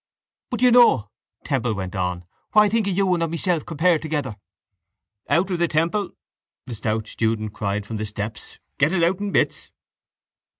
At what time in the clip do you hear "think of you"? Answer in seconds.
2.69-3.13